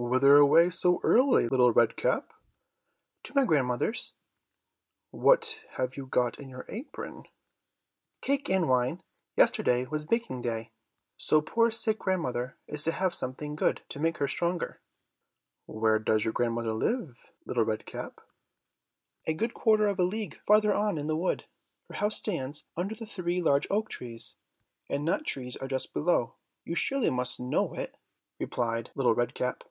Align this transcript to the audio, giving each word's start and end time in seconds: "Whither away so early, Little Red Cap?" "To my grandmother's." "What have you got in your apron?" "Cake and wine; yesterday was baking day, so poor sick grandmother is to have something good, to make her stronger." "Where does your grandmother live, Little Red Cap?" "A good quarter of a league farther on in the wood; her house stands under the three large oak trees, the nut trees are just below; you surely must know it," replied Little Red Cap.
"Whither 0.00 0.36
away 0.36 0.70
so 0.70 1.00
early, 1.02 1.48
Little 1.48 1.72
Red 1.72 1.96
Cap?" 1.96 2.32
"To 3.24 3.34
my 3.34 3.44
grandmother's." 3.44 4.14
"What 5.10 5.64
have 5.70 5.96
you 5.96 6.06
got 6.06 6.38
in 6.38 6.48
your 6.48 6.64
apron?" 6.68 7.24
"Cake 8.20 8.48
and 8.48 8.68
wine; 8.68 9.02
yesterday 9.36 9.86
was 9.86 10.06
baking 10.06 10.40
day, 10.40 10.70
so 11.16 11.40
poor 11.42 11.72
sick 11.72 11.98
grandmother 11.98 12.56
is 12.68 12.84
to 12.84 12.92
have 12.92 13.12
something 13.12 13.56
good, 13.56 13.82
to 13.88 13.98
make 13.98 14.18
her 14.18 14.28
stronger." 14.28 14.80
"Where 15.66 15.98
does 15.98 16.24
your 16.24 16.32
grandmother 16.32 16.72
live, 16.72 17.32
Little 17.44 17.64
Red 17.64 17.84
Cap?" 17.84 18.20
"A 19.26 19.34
good 19.34 19.52
quarter 19.52 19.88
of 19.88 19.98
a 19.98 20.04
league 20.04 20.38
farther 20.46 20.72
on 20.72 20.96
in 20.96 21.08
the 21.08 21.16
wood; 21.16 21.44
her 21.88 21.96
house 21.96 22.16
stands 22.16 22.66
under 22.76 22.94
the 22.94 23.04
three 23.04 23.42
large 23.42 23.66
oak 23.68 23.90
trees, 23.90 24.36
the 24.88 24.96
nut 25.00 25.24
trees 25.26 25.56
are 25.56 25.68
just 25.68 25.92
below; 25.92 26.36
you 26.64 26.76
surely 26.76 27.10
must 27.10 27.40
know 27.40 27.74
it," 27.74 27.98
replied 28.38 28.92
Little 28.94 29.14
Red 29.14 29.34
Cap. 29.34 29.64